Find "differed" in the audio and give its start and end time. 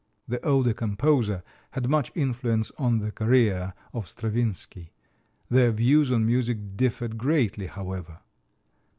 6.75-7.19